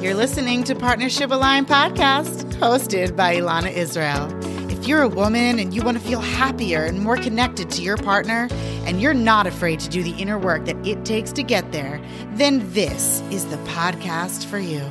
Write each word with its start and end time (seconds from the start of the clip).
You're 0.00 0.14
listening 0.14 0.62
to 0.62 0.76
Partnership 0.76 1.32
Aligned 1.32 1.66
podcast, 1.66 2.52
hosted 2.60 3.16
by 3.16 3.34
Elana 3.34 3.72
Israel. 3.72 4.28
If 4.70 4.86
you're 4.86 5.02
a 5.02 5.08
woman 5.08 5.58
and 5.58 5.74
you 5.74 5.82
want 5.82 5.98
to 5.98 6.04
feel 6.04 6.20
happier 6.20 6.84
and 6.84 7.00
more 7.00 7.16
connected 7.16 7.68
to 7.70 7.82
your 7.82 7.96
partner, 7.96 8.46
and 8.86 9.02
you're 9.02 9.12
not 9.12 9.48
afraid 9.48 9.80
to 9.80 9.88
do 9.88 10.04
the 10.04 10.12
inner 10.12 10.38
work 10.38 10.66
that 10.66 10.76
it 10.86 11.04
takes 11.04 11.32
to 11.32 11.42
get 11.42 11.72
there, 11.72 12.00
then 12.34 12.62
this 12.72 13.22
is 13.32 13.46
the 13.46 13.56
podcast 13.56 14.44
for 14.44 14.60
you. 14.60 14.88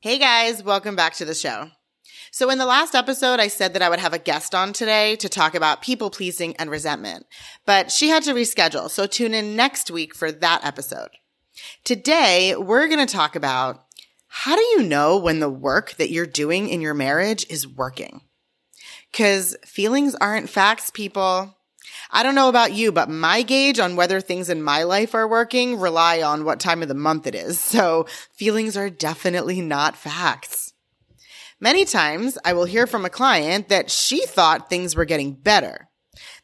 Hey 0.00 0.18
guys, 0.18 0.62
welcome 0.62 0.94
back 0.94 1.14
to 1.14 1.24
the 1.24 1.34
show. 1.34 1.70
So, 2.32 2.50
in 2.50 2.58
the 2.58 2.66
last 2.66 2.94
episode, 2.94 3.40
I 3.40 3.48
said 3.48 3.72
that 3.72 3.82
I 3.82 3.88
would 3.88 3.98
have 3.98 4.12
a 4.12 4.18
guest 4.18 4.54
on 4.54 4.74
today 4.74 5.16
to 5.16 5.28
talk 5.30 5.54
about 5.54 5.80
people 5.80 6.10
pleasing 6.10 6.54
and 6.56 6.70
resentment, 6.70 7.24
but 7.64 7.90
she 7.90 8.08
had 8.08 8.24
to 8.24 8.34
reschedule. 8.34 8.90
So, 8.90 9.06
tune 9.06 9.32
in 9.32 9.56
next 9.56 9.90
week 9.90 10.14
for 10.14 10.30
that 10.30 10.62
episode. 10.66 11.08
Today, 11.84 12.54
we're 12.56 12.88
going 12.88 13.04
to 13.04 13.12
talk 13.12 13.36
about 13.36 13.84
how 14.28 14.56
do 14.56 14.62
you 14.62 14.82
know 14.82 15.18
when 15.18 15.40
the 15.40 15.50
work 15.50 15.94
that 15.94 16.10
you're 16.10 16.26
doing 16.26 16.68
in 16.68 16.80
your 16.80 16.94
marriage 16.94 17.46
is 17.50 17.68
working? 17.68 18.22
Because 19.10 19.56
feelings 19.64 20.14
aren't 20.14 20.48
facts, 20.48 20.90
people. 20.90 21.56
I 22.10 22.22
don't 22.22 22.34
know 22.34 22.48
about 22.48 22.72
you, 22.72 22.92
but 22.92 23.10
my 23.10 23.42
gauge 23.42 23.78
on 23.78 23.96
whether 23.96 24.20
things 24.20 24.48
in 24.48 24.62
my 24.62 24.82
life 24.82 25.14
are 25.14 25.28
working 25.28 25.78
rely 25.78 26.22
on 26.22 26.44
what 26.44 26.60
time 26.60 26.82
of 26.82 26.88
the 26.88 26.94
month 26.94 27.26
it 27.26 27.34
is. 27.34 27.58
So 27.60 28.06
feelings 28.32 28.76
are 28.76 28.90
definitely 28.90 29.60
not 29.60 29.96
facts. 29.96 30.72
Many 31.60 31.84
times 31.84 32.38
I 32.44 32.54
will 32.54 32.64
hear 32.64 32.86
from 32.86 33.04
a 33.04 33.10
client 33.10 33.68
that 33.68 33.90
she 33.90 34.26
thought 34.26 34.68
things 34.68 34.96
were 34.96 35.04
getting 35.04 35.34
better, 35.34 35.88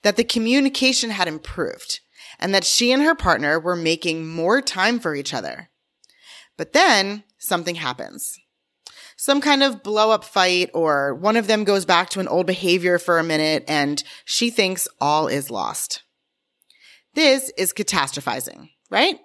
that 0.02 0.16
the 0.16 0.24
communication 0.24 1.10
had 1.10 1.26
improved, 1.26 2.00
and 2.38 2.54
that 2.54 2.64
she 2.64 2.92
and 2.92 3.02
her 3.02 3.14
partner 3.14 3.58
were 3.58 3.76
making 3.76 4.28
more 4.28 4.60
time 4.60 4.98
for 4.98 5.14
each 5.14 5.34
other. 5.34 5.70
But 6.56 6.72
then 6.72 7.24
something 7.38 7.76
happens. 7.76 8.38
Some 9.16 9.40
kind 9.40 9.62
of 9.62 9.82
blow 9.82 10.12
up 10.12 10.24
fight, 10.24 10.70
or 10.74 11.14
one 11.14 11.36
of 11.36 11.48
them 11.48 11.64
goes 11.64 11.84
back 11.84 12.08
to 12.10 12.20
an 12.20 12.28
old 12.28 12.46
behavior 12.46 12.98
for 12.98 13.18
a 13.18 13.24
minute 13.24 13.64
and 13.66 14.02
she 14.24 14.50
thinks 14.50 14.86
all 15.00 15.26
is 15.26 15.50
lost. 15.50 16.02
This 17.14 17.50
is 17.56 17.72
catastrophizing, 17.72 18.70
right? 18.90 19.18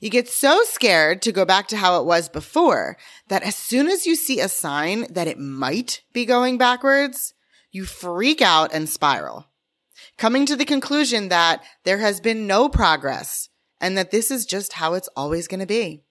You 0.00 0.10
get 0.10 0.28
so 0.28 0.62
scared 0.64 1.22
to 1.22 1.32
go 1.32 1.44
back 1.44 1.68
to 1.68 1.76
how 1.76 2.00
it 2.00 2.06
was 2.06 2.28
before 2.28 2.96
that 3.28 3.42
as 3.42 3.54
soon 3.54 3.86
as 3.86 4.06
you 4.06 4.16
see 4.16 4.40
a 4.40 4.48
sign 4.48 5.06
that 5.12 5.28
it 5.28 5.38
might 5.38 6.02
be 6.12 6.24
going 6.24 6.58
backwards, 6.58 7.34
you 7.70 7.84
freak 7.84 8.42
out 8.42 8.72
and 8.74 8.88
spiral, 8.88 9.46
coming 10.18 10.46
to 10.46 10.56
the 10.56 10.64
conclusion 10.64 11.28
that 11.28 11.62
there 11.84 11.98
has 11.98 12.20
been 12.20 12.46
no 12.46 12.68
progress 12.68 13.48
and 13.80 13.96
that 13.96 14.10
this 14.10 14.30
is 14.30 14.46
just 14.46 14.74
how 14.74 14.94
it's 14.94 15.08
always 15.16 15.48
going 15.48 15.60
to 15.60 15.66
be. 15.66 16.02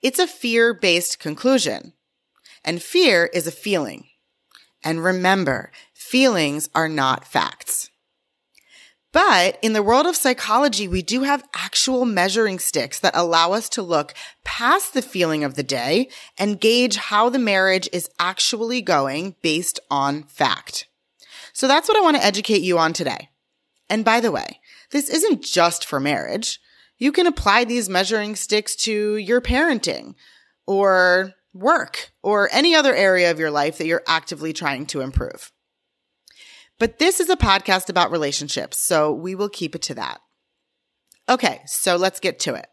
It's 0.00 0.18
a 0.18 0.26
fear 0.26 0.74
based 0.74 1.18
conclusion 1.18 1.92
and 2.64 2.82
fear 2.82 3.30
is 3.32 3.46
a 3.46 3.52
feeling. 3.52 4.06
And 4.84 5.04
remember, 5.04 5.70
feelings 5.94 6.68
are 6.74 6.88
not 6.88 7.24
facts. 7.24 7.90
But 9.12 9.58
in 9.60 9.74
the 9.74 9.82
world 9.82 10.06
of 10.06 10.16
psychology, 10.16 10.88
we 10.88 11.02
do 11.02 11.22
have 11.22 11.44
actual 11.54 12.06
measuring 12.06 12.58
sticks 12.58 12.98
that 13.00 13.14
allow 13.14 13.52
us 13.52 13.68
to 13.70 13.82
look 13.82 14.14
past 14.42 14.94
the 14.94 15.02
feeling 15.02 15.44
of 15.44 15.54
the 15.54 15.62
day 15.62 16.08
and 16.38 16.60
gauge 16.60 16.96
how 16.96 17.28
the 17.28 17.38
marriage 17.38 17.88
is 17.92 18.08
actually 18.18 18.80
going 18.80 19.36
based 19.42 19.78
on 19.90 20.22
fact. 20.24 20.86
So 21.52 21.68
that's 21.68 21.88
what 21.88 21.96
I 21.96 22.02
want 22.02 22.16
to 22.16 22.24
educate 22.24 22.62
you 22.62 22.78
on 22.78 22.92
today. 22.92 23.30
And 23.88 24.04
by 24.04 24.20
the 24.20 24.32
way, 24.32 24.60
this 24.90 25.08
isn't 25.08 25.42
just 25.42 25.84
for 25.84 26.00
marriage. 26.00 26.60
You 26.98 27.12
can 27.12 27.26
apply 27.26 27.64
these 27.64 27.88
measuring 27.88 28.36
sticks 28.36 28.76
to 28.76 29.16
your 29.16 29.40
parenting 29.40 30.14
or 30.66 31.34
work 31.52 32.12
or 32.22 32.48
any 32.52 32.74
other 32.74 32.94
area 32.94 33.30
of 33.30 33.38
your 33.38 33.50
life 33.50 33.78
that 33.78 33.86
you're 33.86 34.04
actively 34.06 34.52
trying 34.52 34.86
to 34.86 35.00
improve. 35.00 35.52
But 36.78 36.98
this 36.98 37.20
is 37.20 37.28
a 37.28 37.36
podcast 37.36 37.88
about 37.88 38.10
relationships, 38.10 38.78
so 38.78 39.12
we 39.12 39.34
will 39.34 39.48
keep 39.48 39.74
it 39.74 39.82
to 39.82 39.94
that. 39.94 40.20
Okay, 41.28 41.60
so 41.66 41.96
let's 41.96 42.20
get 42.20 42.40
to 42.40 42.54
it. 42.54 42.66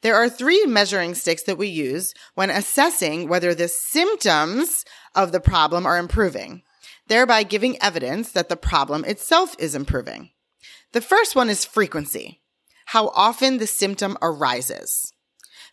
There 0.00 0.16
are 0.16 0.28
three 0.28 0.66
measuring 0.66 1.14
sticks 1.14 1.44
that 1.44 1.58
we 1.58 1.68
use 1.68 2.12
when 2.34 2.50
assessing 2.50 3.28
whether 3.28 3.54
the 3.54 3.68
symptoms 3.68 4.84
of 5.14 5.30
the 5.30 5.40
problem 5.40 5.86
are 5.86 5.98
improving, 5.98 6.62
thereby 7.08 7.42
giving 7.42 7.80
evidence 7.82 8.32
that 8.32 8.48
the 8.48 8.56
problem 8.56 9.04
itself 9.04 9.56
is 9.58 9.74
improving. 9.74 10.30
The 10.92 11.00
first 11.00 11.34
one 11.34 11.48
is 11.48 11.64
frequency, 11.64 12.42
how 12.86 13.08
often 13.08 13.58
the 13.58 13.66
symptom 13.66 14.16
arises. 14.20 15.12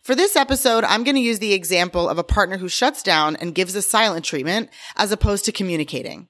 For 0.02 0.14
this 0.14 0.34
episode, 0.34 0.82
I'm 0.84 1.04
going 1.04 1.16
to 1.16 1.20
use 1.20 1.40
the 1.40 1.52
example 1.52 2.08
of 2.08 2.18
a 2.18 2.24
partner 2.24 2.56
who 2.56 2.68
shuts 2.68 3.02
down 3.02 3.36
and 3.36 3.54
gives 3.54 3.74
a 3.74 3.82
silent 3.82 4.24
treatment 4.24 4.70
as 4.96 5.12
opposed 5.12 5.44
to 5.44 5.52
communicating. 5.52 6.28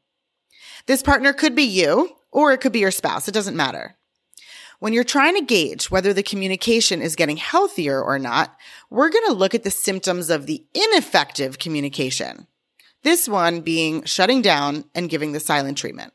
This 0.86 1.02
partner 1.02 1.32
could 1.32 1.54
be 1.54 1.62
you 1.62 2.16
or 2.32 2.52
it 2.52 2.60
could 2.60 2.72
be 2.72 2.80
your 2.80 2.90
spouse. 2.90 3.28
It 3.28 3.34
doesn't 3.34 3.56
matter. 3.56 3.96
When 4.80 4.92
you're 4.92 5.04
trying 5.04 5.36
to 5.36 5.44
gauge 5.44 5.90
whether 5.90 6.12
the 6.12 6.22
communication 6.22 7.02
is 7.02 7.14
getting 7.14 7.36
healthier 7.36 8.02
or 8.02 8.18
not, 8.18 8.56
we're 8.88 9.10
going 9.10 9.26
to 9.26 9.34
look 9.34 9.54
at 9.54 9.62
the 9.62 9.70
symptoms 9.70 10.30
of 10.30 10.46
the 10.46 10.64
ineffective 10.74 11.58
communication. 11.58 12.46
This 13.02 13.28
one 13.28 13.60
being 13.60 14.04
shutting 14.04 14.42
down 14.42 14.84
and 14.94 15.08
giving 15.08 15.32
the 15.32 15.40
silent 15.40 15.78
treatment. 15.78 16.12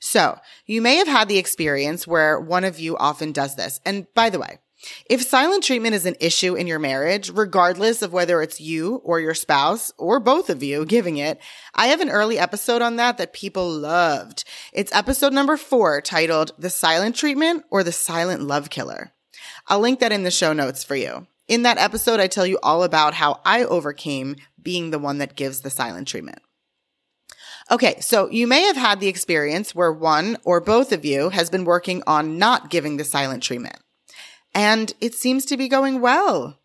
So 0.00 0.38
you 0.66 0.82
may 0.82 0.96
have 0.96 1.08
had 1.08 1.28
the 1.28 1.38
experience 1.38 2.06
where 2.06 2.38
one 2.38 2.64
of 2.64 2.78
you 2.78 2.96
often 2.96 3.32
does 3.32 3.56
this. 3.56 3.80
And 3.86 4.06
by 4.14 4.30
the 4.30 4.38
way, 4.38 4.58
if 5.08 5.22
silent 5.22 5.64
treatment 5.64 5.94
is 5.94 6.04
an 6.04 6.16
issue 6.20 6.54
in 6.54 6.66
your 6.66 6.78
marriage, 6.78 7.30
regardless 7.30 8.02
of 8.02 8.12
whether 8.12 8.42
it's 8.42 8.60
you 8.60 8.96
or 8.96 9.18
your 9.18 9.34
spouse 9.34 9.92
or 9.96 10.20
both 10.20 10.50
of 10.50 10.62
you 10.62 10.84
giving 10.84 11.16
it, 11.16 11.40
I 11.74 11.86
have 11.86 12.00
an 12.00 12.10
early 12.10 12.38
episode 12.38 12.82
on 12.82 12.96
that 12.96 13.16
that 13.18 13.32
people 13.32 13.70
loved. 13.70 14.44
It's 14.72 14.94
episode 14.94 15.32
number 15.32 15.56
four 15.56 16.00
titled 16.00 16.52
The 16.58 16.70
Silent 16.70 17.16
Treatment 17.16 17.64
or 17.70 17.82
the 17.82 17.92
Silent 17.92 18.42
Love 18.42 18.70
Killer. 18.70 19.12
I'll 19.68 19.80
link 19.80 20.00
that 20.00 20.12
in 20.12 20.24
the 20.24 20.30
show 20.30 20.52
notes 20.52 20.84
for 20.84 20.96
you. 20.96 21.26
In 21.46 21.62
that 21.62 21.78
episode, 21.78 22.20
I 22.20 22.26
tell 22.26 22.46
you 22.46 22.58
all 22.62 22.82
about 22.82 23.14
how 23.14 23.40
I 23.44 23.64
overcame 23.64 24.36
being 24.62 24.90
the 24.90 24.98
one 24.98 25.18
that 25.18 25.36
gives 25.36 25.60
the 25.60 25.70
silent 25.70 26.08
treatment. 26.08 26.40
Okay, 27.70 28.00
so 28.00 28.30
you 28.30 28.46
may 28.46 28.62
have 28.62 28.76
had 28.76 29.00
the 29.00 29.08
experience 29.08 29.74
where 29.74 29.92
one 29.92 30.36
or 30.44 30.60
both 30.60 30.92
of 30.92 31.04
you 31.04 31.30
has 31.30 31.50
been 31.50 31.64
working 31.64 32.02
on 32.06 32.38
not 32.38 32.70
giving 32.70 32.96
the 32.96 33.04
silent 33.04 33.42
treatment 33.42 33.78
and 34.54 34.94
it 35.00 35.14
seems 35.14 35.44
to 35.46 35.56
be 35.56 35.68
going 35.68 36.00
well. 36.00 36.60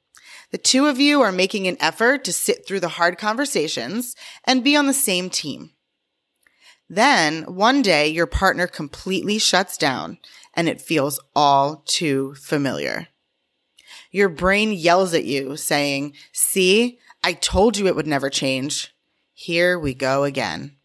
The 0.51 0.57
two 0.57 0.85
of 0.85 0.99
you 0.99 1.21
are 1.21 1.31
making 1.31 1.67
an 1.67 1.77
effort 1.79 2.23
to 2.25 2.33
sit 2.33 2.65
through 2.65 2.79
the 2.79 2.89
hard 2.89 3.17
conversations 3.17 4.15
and 4.45 4.63
be 4.63 4.75
on 4.75 4.87
the 4.87 4.93
same 4.93 5.29
team. 5.29 5.71
Then 6.87 7.43
one 7.43 7.81
day 7.81 8.07
your 8.07 8.25
partner 8.27 8.67
completely 8.67 9.37
shuts 9.37 9.77
down 9.77 10.17
and 10.55 10.67
it 10.67 10.81
feels 10.81 11.19
all 11.35 11.83
too 11.85 12.35
familiar. 12.35 13.07
Your 14.11 14.29
brain 14.29 14.71
yells 14.71 15.13
at 15.13 15.25
you 15.25 15.55
saying, 15.55 16.13
see, 16.33 16.99
I 17.23 17.33
told 17.33 17.77
you 17.77 17.87
it 17.87 17.95
would 17.95 18.07
never 18.07 18.29
change. 18.29 18.93
Here 19.33 19.77
we 19.77 19.93
go 19.93 20.23
again. 20.23 20.75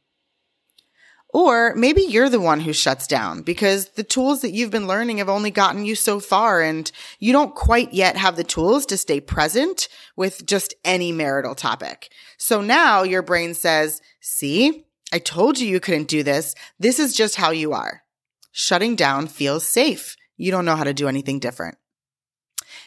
Or 1.34 1.74
maybe 1.74 2.02
you're 2.02 2.28
the 2.28 2.40
one 2.40 2.60
who 2.60 2.72
shuts 2.72 3.08
down 3.08 3.42
because 3.42 3.88
the 3.88 4.04
tools 4.04 4.42
that 4.42 4.52
you've 4.52 4.70
been 4.70 4.86
learning 4.86 5.18
have 5.18 5.28
only 5.28 5.50
gotten 5.50 5.84
you 5.84 5.96
so 5.96 6.20
far 6.20 6.62
and 6.62 6.90
you 7.18 7.32
don't 7.32 7.56
quite 7.56 7.92
yet 7.92 8.16
have 8.16 8.36
the 8.36 8.44
tools 8.44 8.86
to 8.86 8.96
stay 8.96 9.20
present 9.20 9.88
with 10.14 10.46
just 10.46 10.74
any 10.84 11.10
marital 11.10 11.56
topic. 11.56 12.08
So 12.38 12.60
now 12.60 13.02
your 13.02 13.22
brain 13.22 13.54
says, 13.54 14.00
see, 14.20 14.84
I 15.12 15.18
told 15.18 15.58
you 15.58 15.66
you 15.66 15.80
couldn't 15.80 16.06
do 16.06 16.22
this. 16.22 16.54
This 16.78 17.00
is 17.00 17.16
just 17.16 17.34
how 17.34 17.50
you 17.50 17.72
are. 17.72 18.02
Shutting 18.52 18.94
down 18.94 19.26
feels 19.26 19.66
safe. 19.66 20.16
You 20.36 20.52
don't 20.52 20.64
know 20.64 20.76
how 20.76 20.84
to 20.84 20.94
do 20.94 21.08
anything 21.08 21.40
different. 21.40 21.76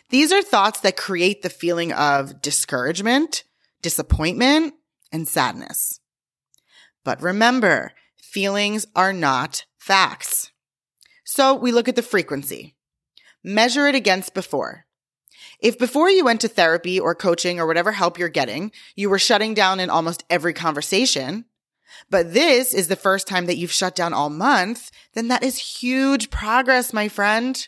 These 0.09 0.31
are 0.31 0.41
thoughts 0.41 0.79
that 0.81 0.95
create 0.95 1.41
the 1.41 1.50
feeling 1.50 1.91
of 1.91 2.41
discouragement, 2.41 3.43
disappointment, 3.82 4.73
and 5.11 5.28
sadness. 5.28 5.99
But 7.03 7.22
remember, 7.22 7.91
feelings 8.16 8.85
are 8.96 9.14
not 9.14 9.66
facts. 9.78 10.52
So 11.23 11.53
we 11.53 11.72
look 11.72 11.87
at 11.87 11.96
the 11.96 12.02
frequency. 12.02 12.76
Measure 13.43 13.87
it 13.87 13.96
against 13.96 14.34
before. 14.34 14.85
If 15.59 15.79
before 15.79 16.09
you 16.09 16.23
went 16.23 16.41
to 16.41 16.47
therapy 16.47 16.99
or 16.99 17.16
coaching 17.16 17.59
or 17.59 17.67
whatever 17.67 17.91
help 17.91 18.17
you're 18.17 18.29
getting, 18.29 18.72
you 18.96 19.09
were 19.09 19.20
shutting 19.20 19.53
down 19.53 19.79
in 19.79 19.90
almost 19.90 20.23
every 20.29 20.53
conversation, 20.53 21.46
but 22.09 22.34
this 22.34 22.73
is 22.73 22.87
the 22.87 22.96
first 22.96 23.28
time 23.28 23.46
that 23.47 23.58
you've 23.58 23.72
shut 23.72 23.96
down 23.96 24.14
all 24.14 24.29
month, 24.29 24.91
then 25.14 25.28
that 25.29 25.43
is 25.43 25.79
huge 25.79 26.29
progress, 26.29 26.93
my 26.93 27.08
friend. 27.08 27.67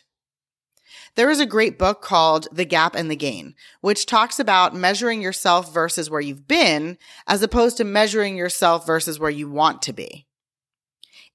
There 1.20 1.28
is 1.28 1.38
a 1.38 1.44
great 1.44 1.78
book 1.78 2.00
called 2.00 2.48
The 2.50 2.64
Gap 2.64 2.94
and 2.94 3.10
the 3.10 3.14
Gain, 3.14 3.54
which 3.82 4.06
talks 4.06 4.38
about 4.38 4.74
measuring 4.74 5.20
yourself 5.20 5.70
versus 5.70 6.08
where 6.08 6.22
you've 6.22 6.48
been, 6.48 6.96
as 7.26 7.42
opposed 7.42 7.76
to 7.76 7.84
measuring 7.84 8.38
yourself 8.38 8.86
versus 8.86 9.20
where 9.20 9.28
you 9.28 9.46
want 9.46 9.82
to 9.82 9.92
be. 9.92 10.26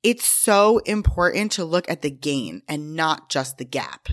It's 0.01 0.25
so 0.25 0.79
important 0.79 1.51
to 1.51 1.65
look 1.65 1.87
at 1.87 2.01
the 2.01 2.09
gain 2.09 2.63
and 2.67 2.95
not 2.95 3.29
just 3.29 3.59
the 3.59 3.63
gap. 3.63 4.09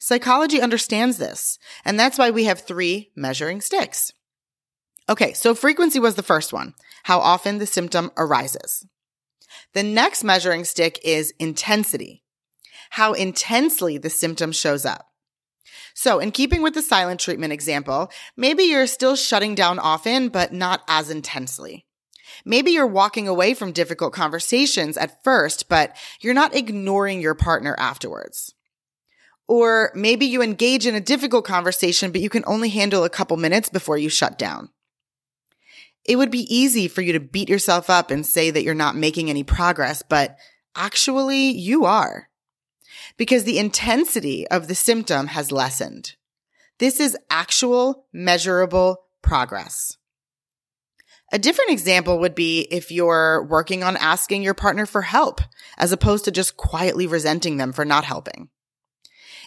Psychology 0.00 0.60
understands 0.60 1.18
this, 1.18 1.60
and 1.84 1.96
that's 1.96 2.18
why 2.18 2.32
we 2.32 2.46
have 2.46 2.62
three 2.62 3.12
measuring 3.14 3.60
sticks. 3.60 4.12
Okay, 5.08 5.34
so 5.34 5.54
frequency 5.54 6.00
was 6.00 6.16
the 6.16 6.24
first 6.24 6.52
one, 6.52 6.74
how 7.04 7.20
often 7.20 7.58
the 7.58 7.64
symptom 7.66 8.10
arises. 8.16 8.84
The 9.72 9.84
next 9.84 10.24
measuring 10.24 10.64
stick 10.64 10.98
is 11.04 11.32
intensity, 11.38 12.24
how 12.90 13.12
intensely 13.12 13.98
the 13.98 14.10
symptom 14.10 14.52
shows 14.52 14.84
up. 14.84 15.06
So, 15.94 16.18
in 16.18 16.30
keeping 16.30 16.62
with 16.62 16.74
the 16.74 16.82
silent 16.82 17.20
treatment 17.20 17.52
example, 17.52 18.10
maybe 18.36 18.64
you're 18.64 18.86
still 18.86 19.16
shutting 19.16 19.54
down 19.54 19.78
often, 19.78 20.28
but 20.28 20.52
not 20.52 20.82
as 20.86 21.10
intensely. 21.10 21.86
Maybe 22.44 22.70
you're 22.70 22.86
walking 22.86 23.28
away 23.28 23.54
from 23.54 23.72
difficult 23.72 24.12
conversations 24.12 24.96
at 24.96 25.22
first, 25.24 25.68
but 25.68 25.96
you're 26.20 26.34
not 26.34 26.54
ignoring 26.54 27.20
your 27.20 27.34
partner 27.34 27.74
afterwards. 27.78 28.54
Or 29.46 29.90
maybe 29.94 30.26
you 30.26 30.42
engage 30.42 30.86
in 30.86 30.94
a 30.94 31.00
difficult 31.00 31.44
conversation, 31.44 32.12
but 32.12 32.20
you 32.20 32.30
can 32.30 32.44
only 32.46 32.68
handle 32.68 33.04
a 33.04 33.10
couple 33.10 33.36
minutes 33.36 33.68
before 33.68 33.98
you 33.98 34.08
shut 34.08 34.38
down. 34.38 34.70
It 36.04 36.16
would 36.16 36.30
be 36.30 36.52
easy 36.54 36.88
for 36.88 37.02
you 37.02 37.12
to 37.12 37.20
beat 37.20 37.48
yourself 37.48 37.90
up 37.90 38.10
and 38.10 38.24
say 38.24 38.50
that 38.50 38.62
you're 38.62 38.74
not 38.74 38.96
making 38.96 39.28
any 39.28 39.42
progress, 39.42 40.02
but 40.02 40.38
actually 40.74 41.50
you 41.50 41.84
are. 41.84 42.29
Because 43.20 43.44
the 43.44 43.58
intensity 43.58 44.48
of 44.48 44.66
the 44.66 44.74
symptom 44.74 45.26
has 45.26 45.52
lessened. 45.52 46.16
This 46.78 46.98
is 47.00 47.18
actual 47.28 48.06
measurable 48.14 49.02
progress. 49.20 49.98
A 51.30 51.38
different 51.38 51.70
example 51.70 52.18
would 52.20 52.34
be 52.34 52.62
if 52.70 52.90
you're 52.90 53.44
working 53.44 53.82
on 53.82 53.98
asking 53.98 54.42
your 54.42 54.54
partner 54.54 54.86
for 54.86 55.02
help 55.02 55.42
as 55.76 55.92
opposed 55.92 56.24
to 56.24 56.30
just 56.30 56.56
quietly 56.56 57.06
resenting 57.06 57.58
them 57.58 57.74
for 57.74 57.84
not 57.84 58.06
helping. 58.06 58.48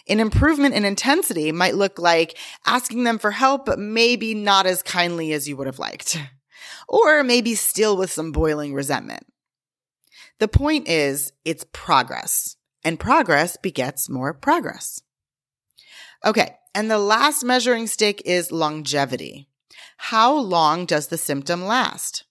An 0.08 0.20
improvement 0.20 0.76
in 0.76 0.84
intensity 0.84 1.50
might 1.50 1.74
look 1.74 1.98
like 1.98 2.38
asking 2.64 3.02
them 3.02 3.18
for 3.18 3.32
help, 3.32 3.66
but 3.66 3.80
maybe 3.80 4.34
not 4.34 4.66
as 4.66 4.84
kindly 4.84 5.32
as 5.32 5.48
you 5.48 5.56
would 5.56 5.66
have 5.66 5.80
liked. 5.80 6.16
Or 6.88 7.24
maybe 7.24 7.56
still 7.56 7.96
with 7.96 8.12
some 8.12 8.30
boiling 8.30 8.72
resentment. 8.72 9.26
The 10.38 10.46
point 10.46 10.86
is, 10.86 11.32
it's 11.44 11.66
progress, 11.72 12.56
and 12.84 13.00
progress 13.00 13.56
begets 13.56 14.08
more 14.08 14.34
progress. 14.34 15.00
Okay, 16.24 16.56
and 16.74 16.90
the 16.90 16.98
last 16.98 17.44
measuring 17.44 17.86
stick 17.86 18.22
is 18.24 18.52
longevity. 18.52 19.48
How 19.96 20.34
long 20.34 20.86
does 20.86 21.08
the 21.08 21.18
symptom 21.18 21.64
last? 21.64 22.24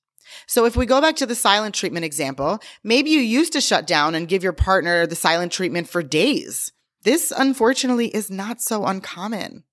So 0.48 0.66
if 0.66 0.76
we 0.76 0.86
go 0.86 1.02
back 1.02 1.16
to 1.18 1.26
the 1.26 1.36
silent 1.36 1.76
treatment 1.76 2.06
example, 2.06 2.60
maybe 2.84 3.10
you 3.10 3.20
used 3.20 3.54
to 3.54 3.62
shut 3.62 3.88
down 3.88 4.16
and 4.16 4.28
give 4.28 4.44
your 4.44 4.54
partner 4.54 5.06
the 5.06 5.16
silent 5.16 5.52
treatment 5.52 5.88
for 5.88 6.04
days. 6.04 6.72
This 7.04 7.32
unfortunately 7.36 8.08
is 8.08 8.32
not 8.32 8.62
so 8.62 8.86
uncommon. 8.86 9.64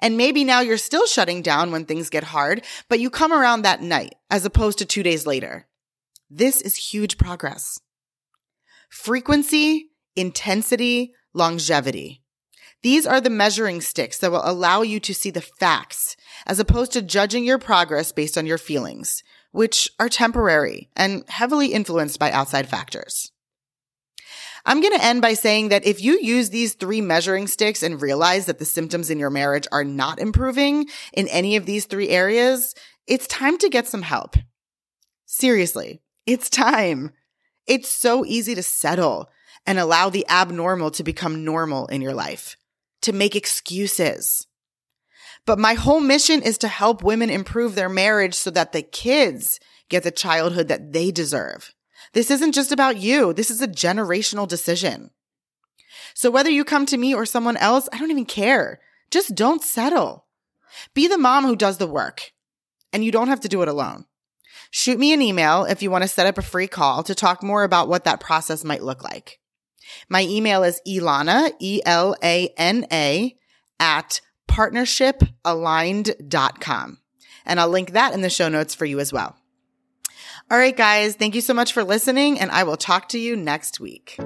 And 0.00 0.16
maybe 0.16 0.44
now 0.44 0.60
you're 0.60 0.78
still 0.78 1.06
shutting 1.06 1.42
down 1.42 1.72
when 1.72 1.84
things 1.84 2.10
get 2.10 2.24
hard, 2.24 2.64
but 2.88 3.00
you 3.00 3.10
come 3.10 3.32
around 3.32 3.62
that 3.62 3.82
night 3.82 4.14
as 4.30 4.44
opposed 4.44 4.78
to 4.78 4.86
two 4.86 5.02
days 5.02 5.26
later. 5.26 5.66
This 6.30 6.60
is 6.60 6.76
huge 6.76 7.18
progress. 7.18 7.80
Frequency, 8.88 9.90
intensity, 10.16 11.14
longevity. 11.34 12.22
These 12.82 13.06
are 13.06 13.20
the 13.20 13.30
measuring 13.30 13.80
sticks 13.80 14.18
that 14.18 14.32
will 14.32 14.42
allow 14.44 14.82
you 14.82 14.98
to 15.00 15.14
see 15.14 15.30
the 15.30 15.40
facts 15.40 16.16
as 16.46 16.58
opposed 16.58 16.92
to 16.92 17.02
judging 17.02 17.44
your 17.44 17.58
progress 17.58 18.10
based 18.10 18.36
on 18.36 18.46
your 18.46 18.58
feelings, 18.58 19.22
which 19.52 19.88
are 20.00 20.08
temporary 20.08 20.90
and 20.96 21.24
heavily 21.28 21.68
influenced 21.68 22.18
by 22.18 22.32
outside 22.32 22.68
factors. 22.68 23.30
I'm 24.64 24.80
going 24.80 24.96
to 24.96 25.04
end 25.04 25.22
by 25.22 25.34
saying 25.34 25.70
that 25.70 25.86
if 25.86 26.02
you 26.02 26.20
use 26.20 26.50
these 26.50 26.74
three 26.74 27.00
measuring 27.00 27.48
sticks 27.48 27.82
and 27.82 28.00
realize 28.00 28.46
that 28.46 28.58
the 28.58 28.64
symptoms 28.64 29.10
in 29.10 29.18
your 29.18 29.30
marriage 29.30 29.66
are 29.72 29.84
not 29.84 30.20
improving 30.20 30.86
in 31.12 31.26
any 31.28 31.56
of 31.56 31.66
these 31.66 31.86
three 31.86 32.08
areas, 32.08 32.74
it's 33.06 33.26
time 33.26 33.58
to 33.58 33.68
get 33.68 33.88
some 33.88 34.02
help. 34.02 34.36
Seriously, 35.26 36.02
it's 36.26 36.48
time. 36.48 37.10
It's 37.66 37.88
so 37.88 38.24
easy 38.24 38.54
to 38.54 38.62
settle 38.62 39.28
and 39.66 39.78
allow 39.78 40.08
the 40.08 40.26
abnormal 40.28 40.90
to 40.92 41.04
become 41.04 41.44
normal 41.44 41.86
in 41.86 42.00
your 42.00 42.14
life, 42.14 42.56
to 43.02 43.12
make 43.12 43.36
excuses. 43.36 44.46
But 45.46 45.58
my 45.58 45.74
whole 45.74 46.00
mission 46.00 46.42
is 46.42 46.58
to 46.58 46.68
help 46.68 47.02
women 47.02 47.30
improve 47.30 47.74
their 47.74 47.88
marriage 47.88 48.34
so 48.34 48.50
that 48.50 48.72
the 48.72 48.82
kids 48.82 49.58
get 49.88 50.02
the 50.02 50.10
childhood 50.10 50.68
that 50.68 50.92
they 50.92 51.10
deserve. 51.10 51.74
This 52.12 52.30
isn't 52.30 52.52
just 52.52 52.72
about 52.72 52.98
you. 52.98 53.32
This 53.32 53.50
is 53.50 53.60
a 53.60 53.68
generational 53.68 54.46
decision. 54.46 55.10
So 56.14 56.30
whether 56.30 56.50
you 56.50 56.64
come 56.64 56.86
to 56.86 56.96
me 56.96 57.14
or 57.14 57.26
someone 57.26 57.56
else, 57.56 57.88
I 57.92 57.98
don't 57.98 58.10
even 58.10 58.26
care. 58.26 58.80
Just 59.10 59.34
don't 59.34 59.62
settle. 59.62 60.26
Be 60.94 61.08
the 61.08 61.18
mom 61.18 61.44
who 61.44 61.56
does 61.56 61.78
the 61.78 61.86
work 61.86 62.32
and 62.92 63.04
you 63.04 63.10
don't 63.10 63.28
have 63.28 63.40
to 63.40 63.48
do 63.48 63.62
it 63.62 63.68
alone. 63.68 64.06
Shoot 64.70 64.98
me 64.98 65.12
an 65.12 65.22
email 65.22 65.64
if 65.64 65.82
you 65.82 65.90
want 65.90 66.02
to 66.02 66.08
set 66.08 66.26
up 66.26 66.38
a 66.38 66.42
free 66.42 66.66
call 66.66 67.02
to 67.02 67.14
talk 67.14 67.42
more 67.42 67.64
about 67.64 67.88
what 67.88 68.04
that 68.04 68.20
process 68.20 68.64
might 68.64 68.82
look 68.82 69.02
like. 69.02 69.38
My 70.08 70.22
email 70.22 70.62
is 70.62 70.80
Elana, 70.86 71.50
E-L-A-N-A 71.60 73.36
at 73.80 74.20
partnershipaligned.com. 74.48 76.98
And 77.44 77.60
I'll 77.60 77.68
link 77.68 77.92
that 77.92 78.14
in 78.14 78.22
the 78.22 78.30
show 78.30 78.48
notes 78.48 78.74
for 78.74 78.84
you 78.84 79.00
as 79.00 79.12
well. 79.12 79.36
All 80.50 80.58
right, 80.58 80.76
guys, 80.76 81.14
thank 81.14 81.34
you 81.34 81.40
so 81.40 81.54
much 81.54 81.72
for 81.72 81.82
listening, 81.82 82.38
and 82.38 82.50
I 82.50 82.64
will 82.64 82.76
talk 82.76 83.08
to 83.10 83.18
you 83.18 83.36
next 83.36 83.80
week. 83.80 84.16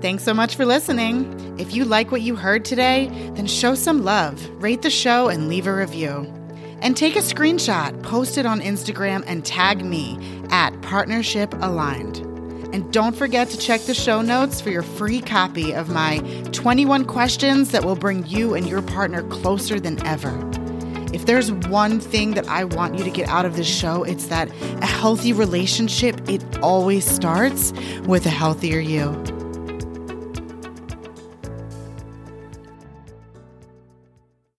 Thanks 0.00 0.22
so 0.22 0.32
much 0.32 0.54
for 0.54 0.64
listening. 0.64 1.58
If 1.58 1.74
you 1.74 1.84
like 1.84 2.12
what 2.12 2.20
you 2.20 2.36
heard 2.36 2.64
today, 2.64 3.08
then 3.34 3.46
show 3.46 3.74
some 3.74 4.04
love, 4.04 4.48
rate 4.62 4.82
the 4.82 4.90
show, 4.90 5.28
and 5.28 5.48
leave 5.48 5.66
a 5.66 5.74
review. 5.74 6.32
And 6.82 6.96
take 6.96 7.16
a 7.16 7.20
screenshot, 7.20 8.02
post 8.02 8.38
it 8.38 8.46
on 8.46 8.60
Instagram, 8.60 9.24
and 9.26 9.44
tag 9.44 9.84
me 9.84 10.18
at 10.50 10.80
Partnership 10.82 11.54
Aligned. 11.60 12.18
And 12.72 12.92
don't 12.92 13.16
forget 13.16 13.48
to 13.50 13.58
check 13.58 13.80
the 13.82 13.94
show 13.94 14.20
notes 14.20 14.60
for 14.60 14.70
your 14.70 14.82
free 14.82 15.20
copy 15.20 15.72
of 15.72 15.88
my 15.88 16.18
21 16.52 17.06
questions 17.06 17.70
that 17.70 17.84
will 17.84 17.96
bring 17.96 18.26
you 18.26 18.54
and 18.54 18.68
your 18.68 18.82
partner 18.82 19.22
closer 19.28 19.80
than 19.80 20.04
ever. 20.06 20.38
If 21.12 21.24
there's 21.24 21.50
one 21.50 22.00
thing 22.00 22.32
that 22.32 22.46
I 22.48 22.64
want 22.64 22.98
you 22.98 23.04
to 23.04 23.10
get 23.10 23.28
out 23.28 23.46
of 23.46 23.56
this 23.56 23.66
show, 23.66 24.02
it's 24.02 24.26
that 24.26 24.50
a 24.82 24.86
healthy 24.86 25.32
relationship, 25.32 26.28
it 26.28 26.44
always 26.58 27.06
starts 27.10 27.72
with 28.06 28.26
a 28.26 28.30
healthier 28.30 28.80
you. 28.80 29.10